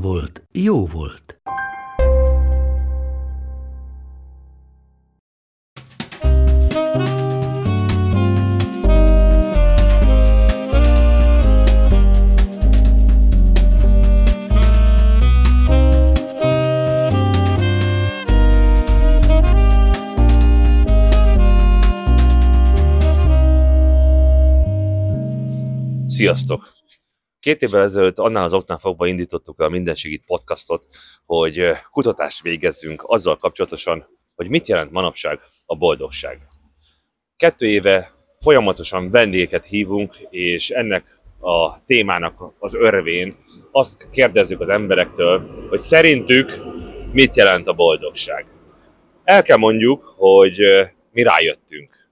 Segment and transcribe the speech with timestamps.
[0.00, 1.40] volt, jó volt.
[26.06, 26.72] Sziasztok!
[27.40, 30.86] Két évvel ezelőtt annál az oknál fogva indítottuk a Mindenségit podcastot,
[31.24, 36.40] hogy kutatást végezzünk azzal kapcsolatosan, hogy mit jelent manapság a boldogság.
[37.36, 43.36] Kettő éve folyamatosan vendégeket hívunk, és ennek a témának az örvén
[43.70, 46.62] azt kérdezzük az emberektől, hogy szerintük
[47.12, 48.46] mit jelent a boldogság.
[49.24, 50.58] El kell mondjuk, hogy
[51.12, 52.05] mi rájöttünk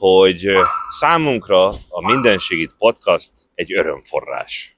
[0.00, 0.46] hogy
[0.88, 4.76] számunkra a Mindenségit podcast egy örömforrás.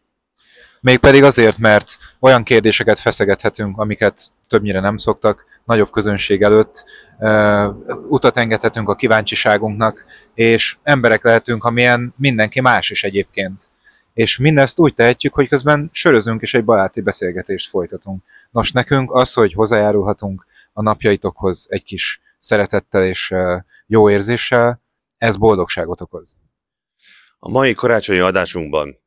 [0.81, 6.85] Mégpedig azért, mert olyan kérdéseket feszegethetünk, amiket többnyire nem szoktak, nagyobb közönség előtt,
[8.09, 13.71] utat engedhetünk a kíváncsiságunknak, és emberek lehetünk, amilyen mindenki más is egyébként.
[14.15, 18.23] És mindezt úgy tehetjük, hogy közben sörözünk és egy baráti beszélgetést folytatunk.
[18.51, 23.35] Nos, nekünk az, hogy hozzájárulhatunk a napjaitokhoz egy kis szeretettel és
[23.87, 24.82] jó érzéssel,
[25.23, 26.37] ez boldogságot okoz.
[27.39, 28.99] A mai karácsonyi adásunkban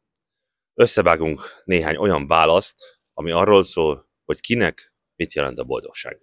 [0.73, 6.19] összevágunk néhány olyan választ, ami arról szól, hogy kinek mit jelent a boldogság.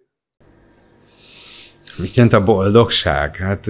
[1.96, 3.36] Mit jelent a boldogság?
[3.36, 3.66] Hát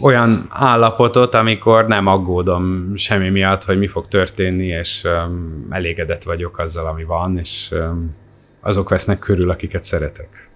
[0.00, 6.58] olyan állapotot, amikor nem aggódom semmi miatt, hogy mi fog történni, és um, elégedett vagyok
[6.58, 8.16] azzal, ami van, és um,
[8.60, 10.50] azok vesznek körül, akiket szeretek.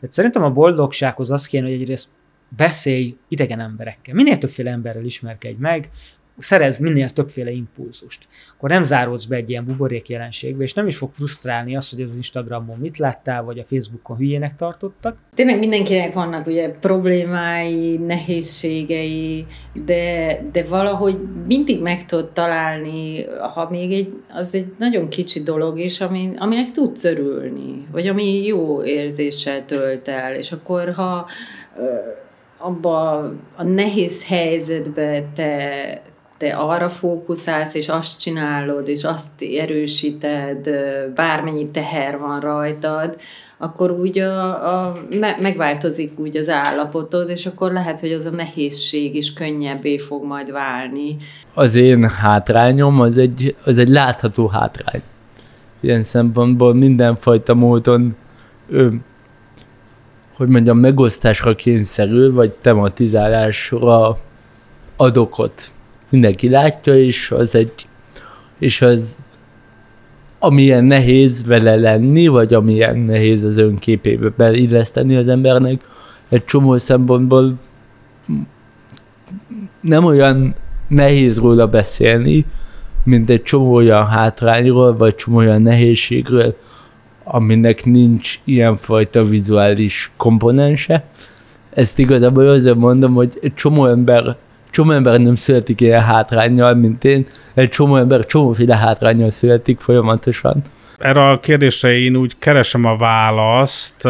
[0.00, 2.10] Tehát szerintem a boldogsághoz az kéne, hogy egyrészt
[2.56, 4.14] beszélj idegen emberekkel.
[4.14, 5.90] Minél többféle emberrel ismerkedj meg,
[6.38, 8.26] szerez minél többféle impulzust.
[8.56, 12.02] Akkor nem záródsz be egy ilyen buborék jelenségbe, és nem is fog frusztrálni azt, hogy
[12.02, 15.16] az Instagramon mit láttál, vagy a Facebookon hülyének tartottak.
[15.34, 19.46] Tényleg mindenkinek vannak ugye problémái, nehézségei,
[19.84, 25.78] de, de valahogy mindig meg tudod találni, ha még egy, az egy nagyon kicsi dolog
[25.78, 31.26] is, ami, aminek tudsz örülni, vagy ami jó érzéssel tölt el, és akkor ha
[32.58, 33.18] abba
[33.56, 36.02] a nehéz helyzetbe te,
[36.36, 40.68] te arra fókuszálsz, és azt csinálod, és azt erősíted,
[41.14, 43.16] bármennyi teher van rajtad,
[43.58, 48.30] akkor úgy a, a, me, megváltozik úgy az állapotod, és akkor lehet, hogy az a
[48.30, 51.16] nehézség is könnyebbé fog majd válni.
[51.54, 55.02] Az én hátrányom az egy, az egy látható hátrány.
[55.80, 58.16] Ilyen szempontból mindenfajta módon
[60.38, 64.18] hogy mondjam, megosztásra kényszerül, vagy tematizálásra
[64.96, 65.70] ad okot.
[66.08, 67.72] Mindenki látja, és az egy,
[68.58, 69.18] és az
[70.38, 75.80] amilyen nehéz vele lenni, vagy amilyen nehéz az önképébe beilleszteni az embernek,
[76.28, 77.54] egy csomó szempontból
[79.80, 80.54] nem olyan
[80.88, 82.44] nehéz róla beszélni,
[83.04, 86.56] mint egy csomó olyan hátrányról, vagy csomó olyan nehézségről,
[87.30, 91.04] aminek nincs ilyenfajta vizuális komponense.
[91.70, 94.36] Ezt igazából azért mondom, hogy egy csomó ember
[94.70, 100.62] csomó ember nem születik ilyen hátrányjal, mint én, egy csomó ember csomóféle hátrányjal születik folyamatosan.
[100.98, 104.02] Erre a kérdésre én úgy keresem a választ,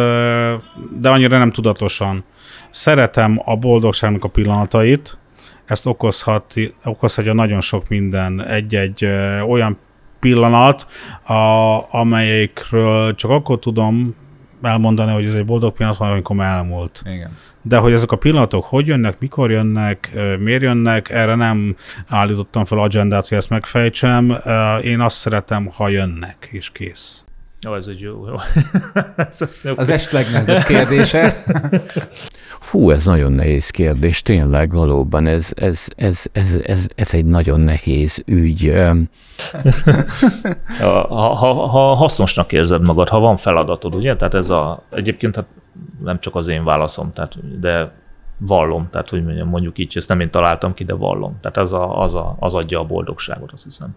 [1.01, 2.25] de annyira nem tudatosan.
[2.71, 5.19] Szeretem a boldogságnak a pillanatait,
[5.65, 6.55] ezt okozhat,
[6.85, 8.45] okozhatja nagyon sok minden.
[8.45, 9.09] Egy-egy
[9.49, 9.79] olyan
[10.21, 10.87] pillanat,
[11.23, 11.35] a,
[11.91, 14.15] amelyikről csak akkor tudom
[14.63, 17.03] elmondani, hogy ez egy boldog pillanat amikor elmúlt.
[17.05, 17.37] Igen.
[17.63, 21.77] De hogy ezek a pillanatok hogy jönnek, mikor jönnek, miért jönnek, erre nem
[22.07, 24.37] állítottam fel agendát, hogy ezt megfejtsem.
[24.83, 27.25] Én azt szeretem, ha jönnek, és kész.
[27.61, 28.27] Jó, ez egy jó.
[28.27, 28.35] jó.
[29.17, 31.43] ez az, az est legnehezebb kérdése.
[32.61, 37.61] Fú, ez nagyon nehéz kérdés, tényleg, valóban, ez, ez, ez, ez, ez, ez egy nagyon
[37.61, 38.75] nehéz ügy.
[40.79, 44.17] ha, ha, ha hasznosnak érzed magad, ha van feladatod, ugye?
[44.17, 45.47] Tehát ez a, egyébként hát
[46.05, 47.93] nem csak az én válaszom, tehát, de
[48.39, 51.39] vallom, tehát hogy mondjam, mondjuk így, ezt nem én találtam ki, de vallom.
[51.41, 53.97] Tehát az, a, az, a, az adja a boldogságot, azt hiszem.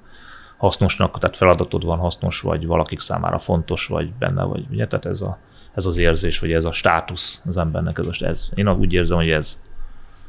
[0.57, 4.87] Hasznosnak, tehát feladatod van, hasznos vagy, valakik számára fontos vagy benne vagy, ugye?
[4.87, 5.37] Tehát ez, a,
[5.75, 8.49] ez az érzés, vagy ez a státusz az embernek, ez, ez.
[8.55, 9.59] Én úgy érzem, hogy ez.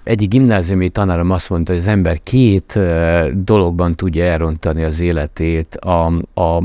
[0.04, 2.78] Egyik gimnáziumi tanárom azt mondta, hogy az ember két
[3.44, 6.62] dologban tudja elrontani az életét, a, a,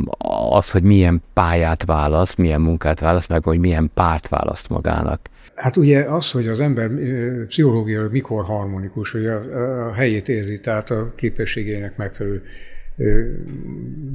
[0.49, 5.19] az, hogy milyen pályát választ, milyen munkát választ, meg hogy milyen párt választ magának.
[5.55, 6.89] Hát ugye az, hogy az ember
[7.47, 9.39] pszichológiailag mikor harmonikus, hogy a,
[9.87, 12.43] a helyét érzi, tehát a képességének megfelelő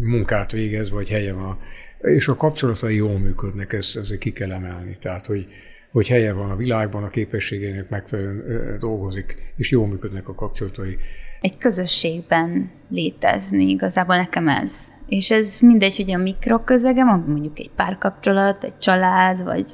[0.01, 1.59] munkát végez, vagy helye van.
[2.03, 4.97] És a kapcsolatai jól működnek, ezt, ezt ki kell emelni.
[5.01, 5.47] Tehát, hogy,
[5.91, 10.97] hogy helye van a világban, a képességének megfelelően dolgozik, és jól működnek a kapcsolatai.
[11.41, 14.93] Egy közösségben létezni, igazából nekem ez.
[15.07, 19.73] És ez mindegy, hogy a mikroközegem, mondjuk egy párkapcsolat, egy család, vagy,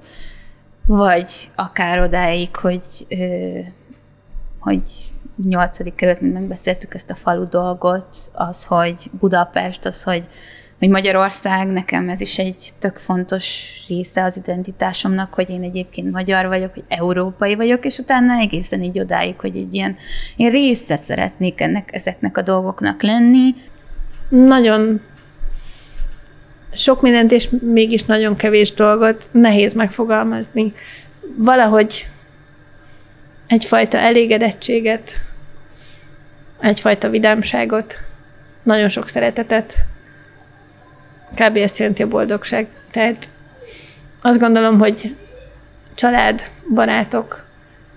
[0.86, 3.06] vagy akár odáig, hogy,
[4.58, 4.82] hogy
[5.48, 10.28] nyolcadik kerület, megbeszéltük ezt a falu dolgot, az, hogy Budapest, az, hogy,
[10.78, 16.46] hogy Magyarország, nekem ez is egy tök fontos része az identitásomnak, hogy én egyébként magyar
[16.46, 19.96] vagyok, hogy európai vagyok, és utána egészen így odáig, hogy egy ilyen,
[20.36, 23.54] én része szeretnék ennek, ezeknek a dolgoknak lenni.
[24.28, 25.00] Nagyon
[26.72, 30.72] sok mindent, és mégis nagyon kevés dolgot nehéz megfogalmazni.
[31.36, 32.06] Valahogy
[33.46, 35.12] egyfajta elégedettséget,
[36.60, 37.96] egyfajta vidámságot,
[38.62, 39.74] nagyon sok szeretetet.
[41.34, 41.56] Kb.
[41.56, 42.68] ezt jelenti a boldogság.
[42.90, 43.28] Tehát
[44.22, 45.16] azt gondolom, hogy
[45.94, 46.42] család,
[46.74, 47.44] barátok,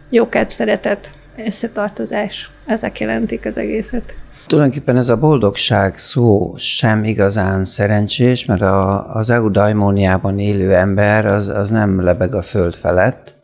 [0.09, 1.11] jókedv, szeretet,
[1.45, 4.13] összetartozás, ezek jelentik az egészet.
[4.47, 11.49] Tulajdonképpen ez a boldogság szó sem igazán szerencsés, mert a, az eudaimóniában élő ember az,
[11.49, 13.39] az nem lebeg a föld felett,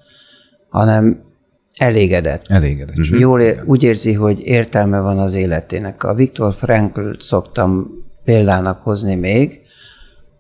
[0.70, 1.22] hanem
[1.78, 2.46] elégedett.
[2.48, 2.98] Elégedett.
[2.98, 3.20] Uh-huh.
[3.20, 6.04] Jól ér, úgy érzi, hogy értelme van az életének.
[6.04, 7.88] A Viktor Frankl szoktam
[8.24, 9.62] példának hozni még,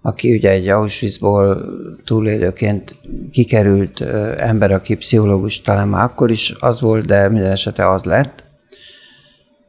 [0.01, 1.65] aki ugye egy Auschwitzból
[2.05, 2.95] túlélőként
[3.31, 4.01] kikerült
[4.37, 8.45] ember, aki pszichológus talán már akkor is az volt, de minden esetre az lett.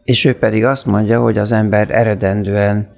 [0.05, 2.89] És ő pedig azt mondja, hogy az ember eredendően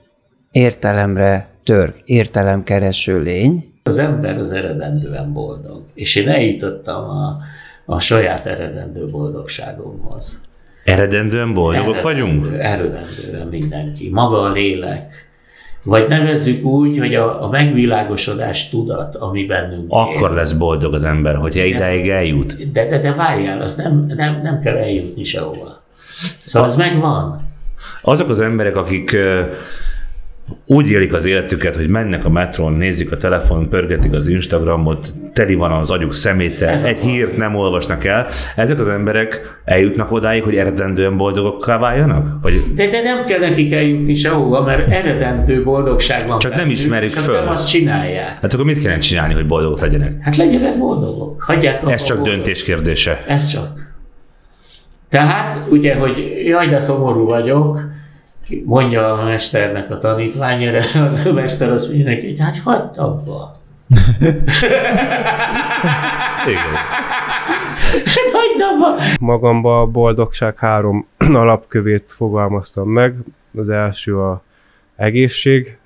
[0.53, 3.73] értelemre tör, értelemkereső lény.
[3.83, 5.85] Az ember az eredendően boldog.
[5.95, 7.39] És én eljutottam a,
[7.87, 10.49] a saját eredendő boldogságomhoz.
[10.85, 12.47] Eredendően boldogok Eredendő, vagyunk?
[12.53, 14.11] Eredendően mindenki.
[14.13, 15.30] Maga a lélek.
[15.83, 20.37] Vagy nevezzük úgy, hogy a, a megvilágosodás tudat, ami bennünk Akkor él.
[20.37, 22.73] lesz boldog az ember, hogyha ideig eljut.
[22.73, 25.83] De, de, de várjál, az nem, nem, nem kell eljutni sehova.
[26.45, 27.49] Szóval az megvan.
[28.03, 29.17] Azok az emberek, akik
[30.73, 35.55] úgy élik az életüket, hogy mennek a metrón, nézik a telefon, pörgetik az Instagramot, teli
[35.55, 38.27] van az agyuk szeméttel, egy hírt nem olvasnak el.
[38.57, 42.39] Ezek az emberek eljutnak odáig, hogy eredendően boldogokká váljanak?
[42.43, 42.53] Vagy...
[42.75, 46.39] De, de nem kell nekik eljutni sehova, mert eredendő boldogság van.
[46.39, 47.35] Csak nem ismerik csak föl.
[47.35, 48.39] nem azt csinálják.
[48.41, 50.13] Hát akkor mit kellene csinálni, hogy boldogok legyenek?
[50.21, 51.43] Hát legyenek boldogok.
[51.43, 52.35] Hagyják Ez csak boldogok.
[52.35, 53.25] döntés kérdése.
[53.27, 53.89] Ez csak.
[55.09, 57.79] Tehát ugye, hogy jaj, de szomorú vagyok,
[58.65, 60.79] mondja a mesternek a tanítványra,
[61.25, 63.61] a mester azt mondja neki, hogy hát hagyd abba.
[66.47, 66.75] Igen.
[68.05, 69.03] Hát hagyd abba.
[69.21, 71.07] Magamba a boldogság három
[71.43, 73.15] alapkövét fogalmaztam meg.
[73.57, 74.43] Az első a
[74.97, 75.79] egészség,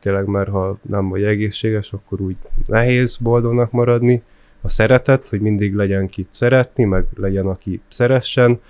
[0.00, 4.22] tényleg, mert ha nem vagy egészséges, akkor úgy nehéz boldognak maradni.
[4.62, 8.60] A szeretet, hogy mindig legyen kit szeretni, meg legyen, aki szeressen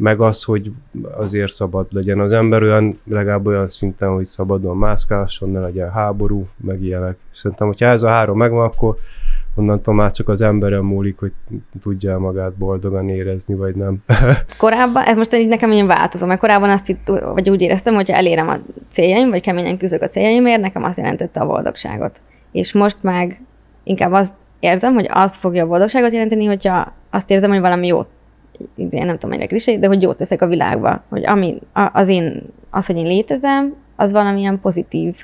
[0.00, 0.72] meg az, hogy
[1.16, 6.46] azért szabad legyen az ember olyan, legalább olyan szinten, hogy szabadon mászkálson, ne legyen háború,
[6.56, 7.16] meg ilyenek.
[7.30, 8.96] Szerintem, hogyha ez a három megvan, akkor
[9.54, 11.32] onnantól már csak az emberen múlik, hogy
[11.80, 13.96] tudja magát boldogan érezni, vagy nem.
[14.58, 18.16] korábban, ez most így nekem ilyen változó, mert korábban azt itt, vagy úgy éreztem, hogyha
[18.16, 22.20] elérem a céljaim, vagy keményen küzdök a céljaimért, nekem azt jelentette a boldogságot.
[22.52, 23.40] És most meg
[23.84, 28.08] inkább azt érzem, hogy az fogja a boldogságot jelenteni, hogyha azt érzem, hogy valami jót
[28.76, 31.02] én nem tudom, mennyire klisé, de hogy jót teszek a világba.
[31.08, 31.58] Hogy ami,
[31.92, 35.16] az, én, az, hogy én létezem, az valamilyen pozitív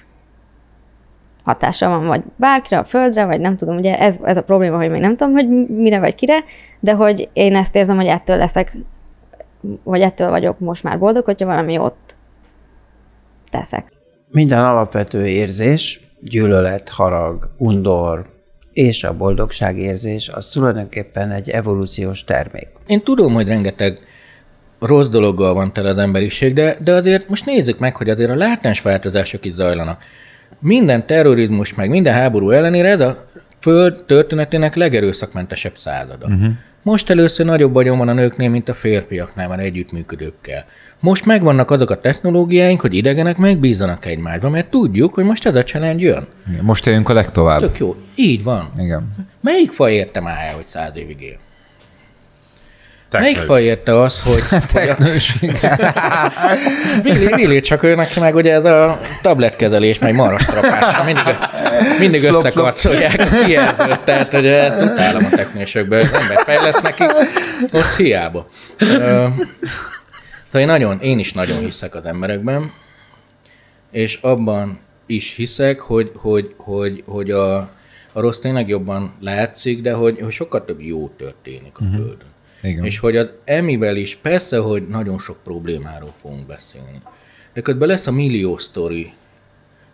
[1.45, 4.91] hatása van, vagy bárkire, a földre, vagy nem tudom, ugye ez, ez a probléma, hogy
[4.91, 6.45] még nem tudom, hogy mire vagy kire,
[6.81, 8.77] de hogy én ezt érzem, hogy ettől leszek,
[9.83, 12.17] vagy ettől vagyok most már boldog, hogyha valami ott
[13.51, 13.89] teszek.
[14.33, 18.36] Minden alapvető érzés, gyűlölet, harag, undor,
[18.77, 22.69] és a boldogságérzés az tulajdonképpen egy evolúciós termék.
[22.87, 23.99] Én tudom, hogy rengeteg
[24.81, 28.35] rossz dologgal van tele az emberiség, de, de azért most nézzük meg, hogy azért a
[28.35, 30.03] látens változások itt zajlanak.
[30.59, 33.27] Minden terrorizmus, meg minden háború ellenére ez a
[33.61, 36.27] föld történetének legerőszakmentesebb százada.
[36.27, 36.53] Uh-huh.
[36.83, 40.65] Most először nagyobb vagyon van a nőknél, mint a férfiaknál, már együttműködőkkel.
[41.01, 45.65] Most megvannak azok a technológiáink, hogy idegenek megbízanak egymásba, mert tudjuk, hogy most ez a
[45.65, 46.27] challenge jön.
[46.51, 47.61] Igen, Most éljünk a legtovább.
[47.61, 47.97] Tök jó.
[48.15, 48.73] Így van.
[48.79, 49.29] Igen.
[49.41, 51.37] Melyik faj érte már el, hogy száz évig él?
[53.11, 53.47] Melyik Teknős.
[53.47, 54.43] faj érte az, hogy...
[54.73, 55.59] Teknőség.
[57.03, 61.37] Billy, Billy, csak ő neki meg ugye ez a tabletkezelés, meg marastrapás, mindig,
[61.99, 67.05] mindig összekarcolják a kijelzőt, tehát hogy ezt utálom a teknősökből, az ember fejlesz neki,
[67.73, 68.49] az hiába.
[70.47, 72.73] Szóval én, nagyon, én is nagyon hiszek az emberekben,
[73.91, 77.57] és abban is hiszek, hogy, hogy, hogy, hogy a,
[78.13, 81.95] a rossz tényleg jobban látszik, de hogy, hogy sokkal több jó történik a Mhm.
[81.95, 82.29] Földön.
[82.63, 82.85] Igen.
[82.85, 87.01] És hogy az emivel is, persze, hogy nagyon sok problémáról fogunk beszélni.
[87.53, 89.13] De közben lesz a millió sztori,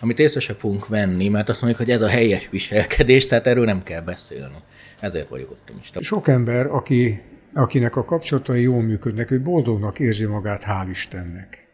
[0.00, 3.64] amit észre sem fogunk venni, mert azt mondjuk, hogy ez a helyes viselkedés, tehát erről
[3.64, 4.56] nem kell beszélni.
[5.00, 6.02] Ezért vagyok optimista.
[6.02, 7.21] Sok ember, aki,
[7.54, 11.66] akinek a kapcsolatai jól működnek, ő boldognak érzi magát, hál' Istennek.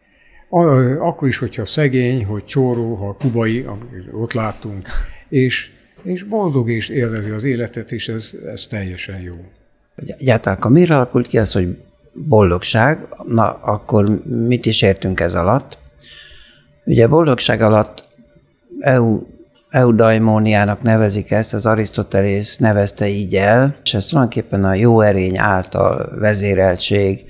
[0.99, 3.65] Akkor is, hogyha szegény, hogy csóró, ha kubai,
[4.11, 4.87] ott láttunk,
[5.29, 5.71] és,
[6.03, 9.33] és boldog és élvezi az életet, és ez, ez teljesen jó.
[9.95, 11.77] Egyáltalán, miért alakult ki az, hogy
[12.13, 13.07] boldogság?
[13.25, 15.77] Na, akkor mit is értünk ez alatt?
[16.85, 18.07] Ugye boldogság alatt
[18.79, 19.21] EU,
[19.69, 26.17] eudaimóniának nevezik ezt, az Arisztotelész nevezte így el, és ez tulajdonképpen a jó erény által
[26.19, 27.25] vezéreltség,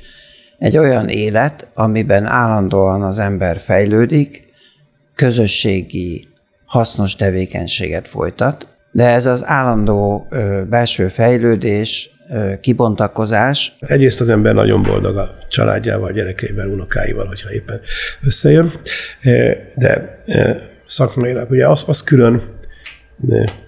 [0.57, 4.47] egy olyan élet, amiben állandóan az ember fejlődik,
[5.15, 6.27] közösségi,
[6.65, 10.27] hasznos tevékenységet folytat, de ez az állandó
[10.69, 12.11] belső fejlődés,
[12.61, 13.75] kibontakozás.
[13.79, 17.81] Egyrészt az ember nagyon boldog a családjával, gyerekeivel, unokáival, hogyha éppen
[18.23, 18.71] összejön,
[19.75, 20.21] de
[20.89, 22.41] szakmailag ugye az, az külön,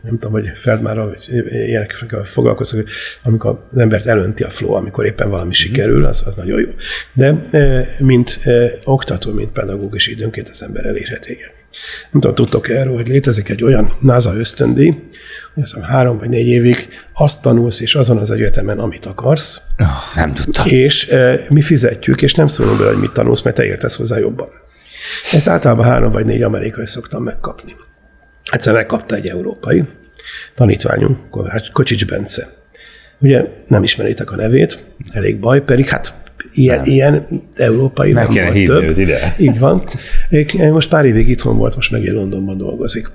[0.01, 2.89] nem tudom, hogy Feldmárral vagy ilyenekkel foglalkoztak, hogy
[3.23, 6.69] amikor az embert elönti a flow, amikor éppen valami sikerül, az, az nagyon jó.
[7.13, 11.49] De eh, mint eh, oktató, mint pedagógus időnként az ember elérhet igen.
[12.11, 14.95] Nem tudom, tudtok erről, hogy létezik egy olyan NASA ösztöndíj,
[15.53, 19.61] hogy azt három vagy négy évig azt tanulsz, és azon az egyetemen, amit akarsz.
[20.15, 20.65] nem tudtam.
[20.67, 24.17] És e, mi fizetjük, és nem szólunk bele, hogy mit tanulsz, mert te értesz hozzá
[24.17, 24.47] jobban.
[25.31, 27.71] Ezt általában három vagy négy amerikai szoktam megkapni.
[28.51, 29.83] Egyszer megkapta egy európai
[30.55, 32.49] tanítványunk, Kovács, Kocsics Bence.
[33.19, 36.13] Ugye nem ismeritek a nevét, elég baj, pedig hát
[36.53, 38.97] ilyen, ilyen európai Meg nem volt több.
[38.97, 39.35] ide.
[39.37, 39.89] Így van.
[40.71, 43.09] Most pár évig itthon volt, most meg Londonban dolgozik.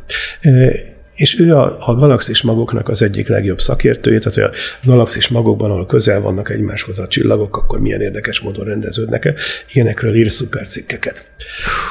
[1.16, 5.70] És ő a, a galaxis magoknak az egyik legjobb szakértője, tehát hogy a galaxis magokban,
[5.70, 9.34] ahol közel vannak egymáshoz a csillagok, akkor milyen érdekes módon rendeződnek -e.
[9.72, 11.26] Ilyenekről ír szuper cikkeket.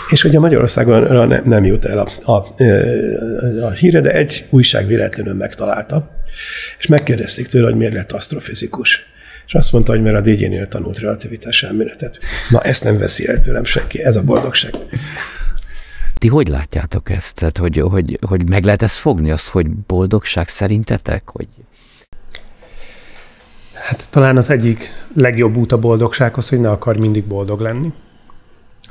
[0.10, 2.64] És ugye Magyarországon nem, nem jut el a, a,
[3.62, 6.10] a híre, de egy újság véletlenül megtalálta,
[6.80, 9.14] és megkérdezték tőle, hogy miért lett asztrofizikus.
[9.48, 12.18] És azt mondta, hogy mert a DJ-nél tanult relativitás elméletet.
[12.50, 14.74] Na, ezt nem veszi el tőlem senki, ez a boldogság.
[16.18, 17.36] Ti hogy látjátok ezt?
[17.36, 21.30] Tehát, hogy, hogy, hogy meg lehet ezt fogni, azt, hogy boldogság szerintetek?
[21.30, 21.48] Hogy
[23.88, 27.94] Hát talán az egyik legjobb út a boldogsághoz, hogy ne akar mindig boldog lenni.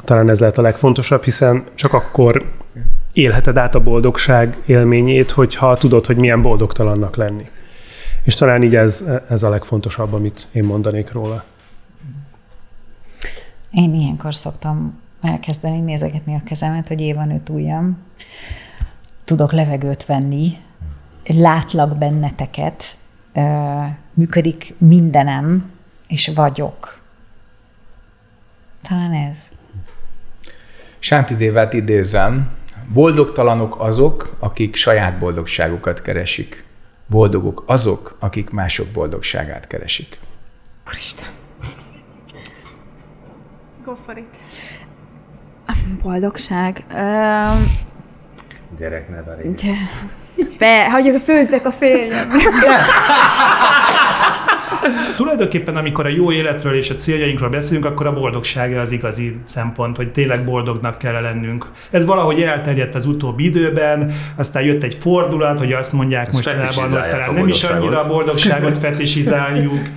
[0.05, 2.53] Talán ez lehet a legfontosabb, hiszen csak akkor
[3.13, 7.45] élheted át a boldogság élményét, hogyha tudod, hogy milyen boldogtalannak lenni.
[8.23, 11.45] És talán így ez, ez a legfontosabb, amit én mondanék róla.
[13.71, 17.99] Én ilyenkor szoktam elkezdeni nézegetni a kezemet, hogy év van öt ujjam.
[19.25, 20.57] Tudok levegőt venni,
[21.27, 22.99] látlak benneteket,
[24.13, 25.71] működik mindenem,
[26.07, 27.01] és vagyok.
[28.89, 29.51] Talán ez.
[30.99, 32.51] Sánti Dévát idézem,
[32.93, 36.65] boldogtalanok azok, akik saját boldogságukat keresik.
[37.07, 40.19] Boldogok azok, akik mások boldogságát keresik.
[40.89, 41.29] Úristen.
[43.85, 44.37] Go for it.
[46.03, 46.85] Boldogság.
[46.95, 47.67] Um,
[48.79, 49.63] Gyerek nevelés.
[50.59, 52.31] be, hagyjuk, főzzek a férjem.
[55.17, 59.97] Tulajdonképpen, amikor a jó életről és a céljainkról beszélünk, akkor a boldogság az igazi szempont,
[59.97, 61.67] hogy tényleg boldognak kell lennünk.
[61.91, 67.01] Ez valahogy elterjedt az utóbbi időben, aztán jött egy fordulat, hogy azt mondják Ezt mostanában,
[67.01, 68.61] hogy talán a nem is annyira a boldogságot.
[68.63, 69.79] boldogságot fetisizáljuk,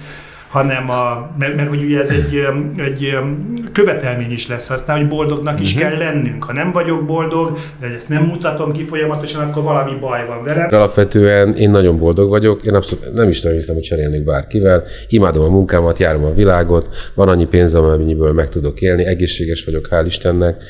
[0.57, 4.97] hanem a, mert, mert hogy ugye ez egy, öm, egy öm, követelmény is lesz aztán,
[4.97, 5.81] hogy boldognak is Mhm.
[5.83, 6.43] kell lennünk.
[6.43, 10.67] Ha nem vagyok boldog, de ezt nem mutatom ki folyamatosan, akkor valami baj van velem.
[10.73, 14.83] Alapvetően én nagyon boldog vagyok, én abszolút nem is nagyon hiszem, hogy cserélnék bárkivel.
[15.07, 19.87] Imádom a munkámat, járom a világot, van annyi pénzem, amennyiből meg tudok élni, egészséges vagyok,
[19.91, 20.63] hál' Istennek.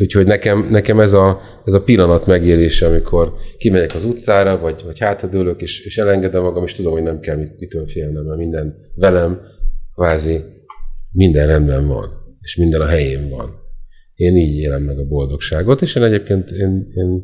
[0.00, 4.98] Úgyhogy nekem, nekem ez, a, ez a pillanat megélése, amikor kimegyek az utcára, vagy, vagy
[4.98, 8.76] hátradőlök, és, és elengedem magam, és tudom, hogy nem kell mit, mitől félnem, mert minden
[8.94, 9.40] velem
[9.94, 10.40] kvázi
[11.12, 13.60] minden rendben van, és minden a helyén van.
[14.14, 17.22] Én így élem meg a boldogságot, és én egyébként én, én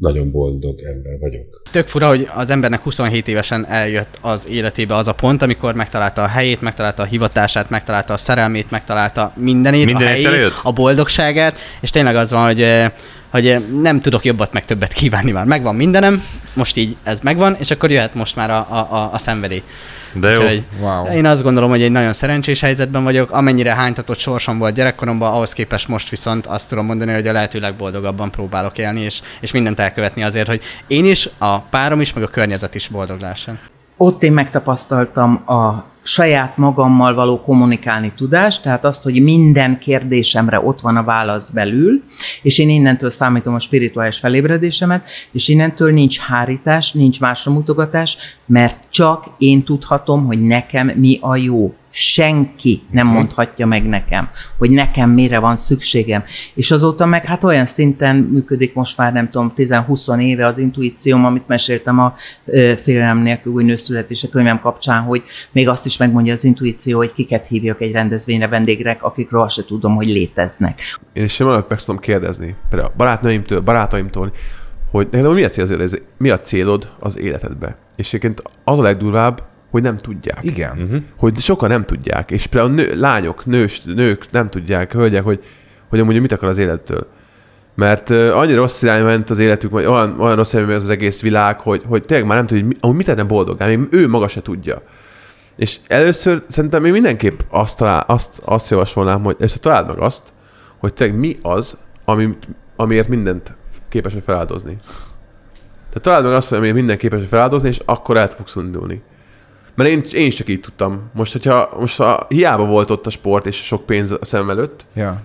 [0.00, 1.62] nagyon boldog ember vagyok.
[1.70, 6.22] Tök fura, hogy az embernek 27 évesen eljött az életébe az a pont, amikor megtalálta
[6.22, 10.60] a helyét, megtalálta a hivatását, megtalálta a szerelmét, megtalálta mindenét, Minden a helyét, jött?
[10.62, 12.90] a boldogságát, és tényleg az van, hogy eh,
[13.30, 15.44] hogy eh, nem tudok jobbat meg többet kívánni már.
[15.44, 16.22] Megvan mindenem,
[16.54, 19.62] most így ez megvan, és akkor jöhet most már a, a, a, a szenvedély.
[20.12, 20.40] De jó.
[20.40, 21.06] Úgyhogy Wow.
[21.06, 23.30] Én azt gondolom, hogy egy nagyon szerencsés helyzetben vagyok.
[23.30, 27.60] Amennyire hánytatott sorsom volt gyerekkoromban, ahhoz képest most viszont azt tudom mondani, hogy a lehető
[27.60, 32.22] legboldogabban próbálok élni, és, és mindent elkövetni azért, hogy én is, a párom is, meg
[32.22, 33.58] a környezet is boldog lehessen.
[33.96, 40.80] Ott én megtapasztaltam a saját magammal való kommunikálni tudást, tehát azt, hogy minden kérdésemre ott
[40.80, 42.02] van a válasz belül,
[42.42, 48.16] és én innentől számítom a spirituális felébredésemet, és innentől nincs hárítás, nincs másra mutogatás,
[48.46, 51.74] mert csak én tudhatom, hogy nekem mi a jó.
[51.90, 54.28] Senki nem mondhatja meg nekem,
[54.58, 56.24] hogy nekem mire van szükségem.
[56.54, 61.24] És azóta meg hát olyan szinten működik most már nem tudom, 10-20 éve az intuícióm,
[61.24, 62.14] amit meséltem a
[62.76, 67.46] félelem nélkül új nőszületése könyvem kapcsán, hogy még azt is megmondja az intuíció, hogy kiket
[67.46, 70.80] hívjak egy rendezvényre vendégre, akikről se tudom, hogy léteznek.
[71.12, 74.32] Én is simán meg tudom kérdezni, például barátnőimtől, barátaimtól,
[74.90, 77.76] hogy neked mi a, cél, az, mi a célod az életedbe?
[77.96, 80.38] És egyébként az a legdurvább, hogy nem tudják.
[80.42, 80.70] Igen.
[80.70, 81.02] Uh-huh.
[81.18, 82.30] Hogy sokan nem tudják.
[82.30, 85.44] És például nő, lányok, nős, nők nem tudják, hölgyek, hogy,
[85.88, 87.06] hogy amúgy mit akar az élettől.
[87.74, 90.88] Mert uh, annyira rossz irányba ment az életük, vagy olyan, olyan rossz irányba ment az
[90.88, 94.08] egész világ, hogy, hogy tényleg már nem tudja, hogy amúgy mit tenne boldogán, még ő
[94.08, 94.82] maga se tudja.
[95.56, 100.32] És először szerintem én mindenképp azt, talál, azt, azt javasolnám, hogy először találd meg azt,
[100.78, 102.36] hogy tényleg mi az, ami,
[102.76, 103.54] amiért mindent
[103.88, 104.78] képes vagy feláldozni.
[105.88, 109.02] Tehát találd meg azt, hogy amiért minden képes vagy feláldozni, és akkor el fogsz indulni.
[109.74, 111.10] Mert én, én csak így tudtam.
[111.14, 114.84] Most, hogyha most ha hiába volt ott a sport és sok pénz a szemem előtt,
[114.94, 115.16] Ja.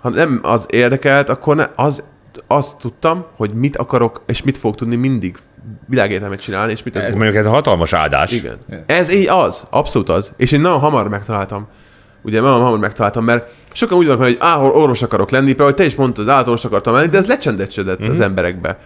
[0.00, 2.02] ha nem az érdekelt, akkor ne, az,
[2.46, 5.36] azt tudtam, hogy mit akarok, és mit fogok tudni mindig
[5.86, 7.20] világértelmet csinálni, és mit Ez boldog.
[7.20, 8.32] mondjuk egy hatalmas áldás.
[8.32, 8.58] Igen.
[8.86, 10.32] Ez így az, abszolút az.
[10.36, 11.66] És én nagyon hamar megtaláltam.
[12.22, 15.78] Ugye nagyon hamar megtaláltam, mert sokan úgy vannak, hogy á, orvos akarok lenni, például hogy
[15.78, 18.10] te is mondtad, állatorvos akartam lenni, de ez lecsendesedett mm-hmm.
[18.10, 18.78] az emberekbe.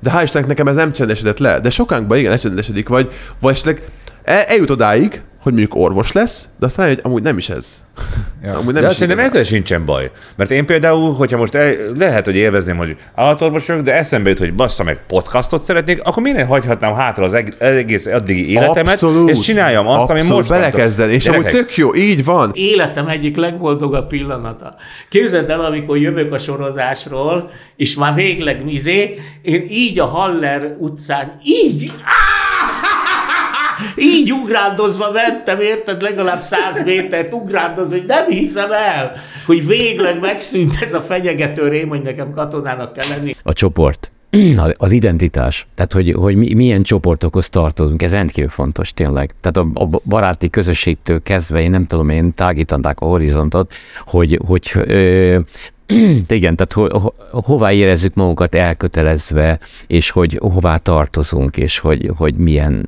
[0.00, 3.82] De hál' Istennek nekem ez nem csendesedett le, de sokánkban igen, lecsendesedik, vagy, vagy esetleg
[4.26, 7.84] eljut odáig, hogy mondjuk orvos lesz, de aztán rájön, hogy amúgy nem is ez.
[8.42, 8.52] Ja.
[8.58, 10.10] Amúgy Nem de is szerintem ezzel sincsen baj.
[10.36, 14.38] Mert én például, hogyha most el, lehet, hogy élvezném, hogy állatorvos vagyok, de eszembe jut,
[14.38, 19.30] hogy bassza meg podcastot szeretnék, akkor minek hagyhatnám hátra az eg- egész addigi életemet, Abszolút.
[19.30, 20.58] és csináljam azt, ami Abszolút, most van.
[20.58, 22.50] belekezdeni, és amúgy Gyerekek, tök jó, így van.
[22.54, 24.74] Életem egyik legboldogabb pillanata.
[25.08, 31.32] Képzeld el, amikor jövök a sorozásról, és már végleg mizé, én így a Haller utcán,
[31.44, 31.92] így,
[33.96, 39.12] így ugrándozva mentem, érted, legalább száz métert ugrándozva, hogy nem hiszem el,
[39.46, 43.34] hogy végleg megszűnt ez a fenyegető rém, hogy nekem katonának kell lenni.
[43.42, 44.10] A csoport.
[44.76, 45.66] Az identitás.
[45.74, 49.34] Tehát, hogy, hogy mi, milyen csoportokhoz tartozunk, ez rendkívül fontos tényleg.
[49.40, 54.70] Tehát a, a baráti közösségtől kezdve, én nem tudom, én tágítanák a horizontot, hogy, hogy
[54.74, 55.38] ö,
[56.28, 62.34] igen, tehát ho, ho, hová érezzük magunkat elkötelezve, és hogy hová tartozunk, és hogy, hogy
[62.34, 62.86] milyen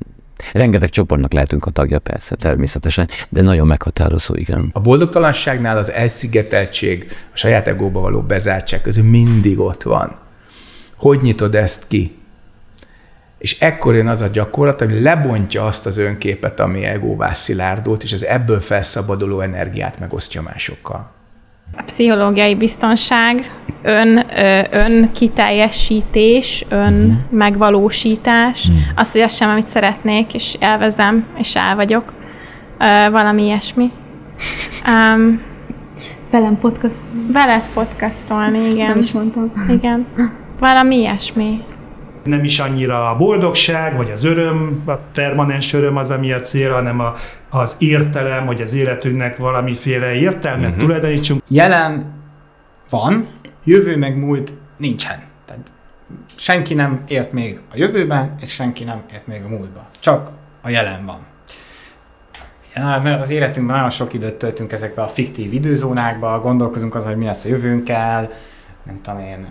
[0.53, 4.69] Rengeteg csoportnak lehetünk a tagja, persze, természetesen, de nagyon meghatározó, igen.
[4.73, 10.15] A boldogtalanságnál az elszigeteltség, a saját egóba való bezártság közül mindig ott van.
[10.95, 12.17] Hogy nyitod ezt ki?
[13.37, 18.13] És ekkor jön az a gyakorlat, ami lebontja azt az önképet, ami egóvá szilárdult, és
[18.13, 21.11] az ebből felszabaduló energiát megosztja másokkal.
[21.77, 23.51] A pszichológiai biztonság,
[23.81, 24.23] ön,
[24.71, 27.05] ön kiteljesítés, ön Mhm.
[27.05, 27.31] uh-huh.
[27.31, 28.81] megvalósítás, uh-huh.
[28.95, 32.13] az, hogy azt sem, amit szeretnék, és elvezem, és el vagyok.
[33.11, 33.91] Valami ilyesmi.
[34.87, 35.41] Um,
[36.31, 36.95] Velem podcast.
[37.31, 38.89] veled podcastolni, igen.
[38.89, 39.51] Ezt is mondtam.
[39.69, 40.05] Igen.
[40.59, 41.61] Valami ilyesmi.
[42.23, 46.71] Nem is annyira a boldogság, vagy az öröm, a permanens öröm az, ami a cél,
[46.73, 47.15] hanem a,
[47.49, 50.83] az értelem, hogy az életünknek valamiféle értelmet uh-huh.
[50.83, 51.41] tulajdonítsunk.
[51.47, 52.13] Jelen
[52.89, 53.27] van,
[53.63, 55.23] jövő meg múlt nincsen.
[55.45, 55.71] Tehát
[56.35, 59.83] senki nem élt még a jövőben, és senki nem élt még a múltban.
[59.99, 60.31] Csak
[60.61, 61.27] a jelen van.
[63.19, 67.45] Az életünkben nagyon sok időt töltünk ezekbe a fiktív időzónákba, gondolkozunk azon, hogy mi lesz
[67.45, 68.31] a jövőnkkel,
[68.83, 69.47] nem tudom én,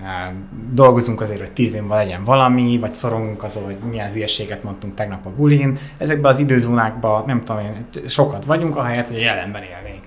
[0.73, 5.27] dolgozunk azért, hogy tíz évben legyen valami, vagy szorongunk azon, hogy milyen hülyeséget mondtunk tegnap
[5.27, 5.79] a bulin.
[5.99, 10.05] Ezekben az időzónákban, nem tudom én, sokat vagyunk, ahelyett, hogy a jelenben élnénk.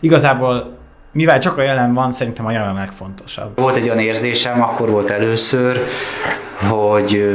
[0.00, 0.78] Igazából
[1.12, 3.58] mivel csak a jelen van, szerintem a jelen legfontosabb.
[3.60, 5.80] Volt egy olyan érzésem, akkor volt először,
[6.68, 7.34] hogy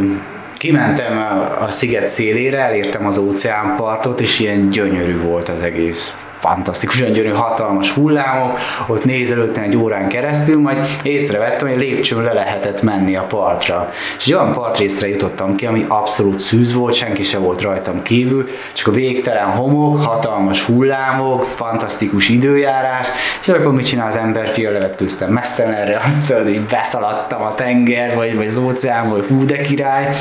[0.57, 6.97] kimentem a- a sziget szélére, elértem az óceánpartot, és ilyen gyönyörű volt az egész fantasztikus,
[6.97, 13.15] gyönyörű, hatalmas hullámok, ott nézelődtem egy órán keresztül, majd észrevettem, hogy lépcsőn le lehetett menni
[13.15, 13.89] a partra.
[14.17, 18.47] És egy olyan partrészre jutottam ki, ami abszolút szűz volt, senki se volt rajtam kívül,
[18.73, 23.07] csak a végtelen homok, hatalmas hullámok, fantasztikus időjárás,
[23.41, 28.15] és akkor mit csinál az ember, fia levetkőztem mesztelenre, azt tudod, hogy beszaladtam a tenger,
[28.15, 30.15] vagy, vagy az óceán, vagy hú de király,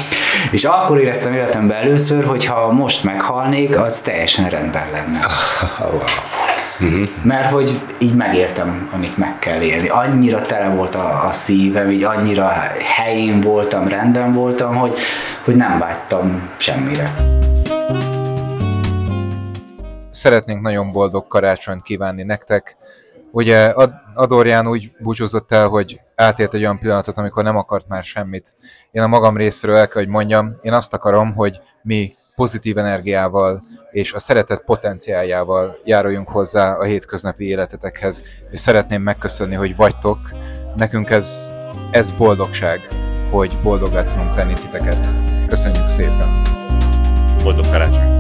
[0.51, 5.27] és akkor éreztem életemben először, hogy ha most meghalnék, az teljesen rendben lenne.
[7.23, 9.89] Mert hogy így megértem, amit meg kell élni.
[9.89, 12.49] Annyira tele volt a, a szívem, így annyira
[12.97, 14.93] helyén voltam, rendben voltam, hogy,
[15.45, 17.15] hogy nem vágytam semmire.
[20.11, 22.77] Szeretnénk nagyon boldog karácsonyt kívánni nektek.
[23.31, 28.05] Ugye Ad- Adorján úgy búcsúzott el, hogy átélt egy olyan pillanatot, amikor nem akart már
[28.05, 28.55] semmit.
[28.91, 33.63] Én a magam részéről el kell, hogy mondjam, én azt akarom, hogy mi pozitív energiával
[33.99, 40.19] és a szeretet potenciáljával járuljunk hozzá a hétköznapi életetekhez, és szeretném megköszönni, hogy vagytok.
[40.77, 41.53] Nekünk ez,
[41.91, 42.89] ez boldogság,
[43.31, 45.15] hogy boldoggá tudunk tenni titeket.
[45.49, 46.43] Köszönjük szépen!
[47.43, 48.17] Boldog karácsony!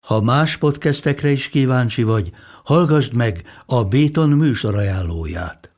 [0.00, 2.30] Ha más podcastekre is kíváncsi vagy,
[2.64, 5.77] hallgassd meg a Béton műsor ajánlóját.